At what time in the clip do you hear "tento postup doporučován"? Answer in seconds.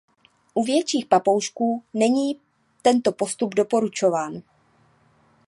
2.81-4.41